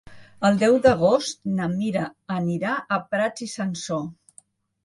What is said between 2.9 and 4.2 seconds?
a Prats i Sansor.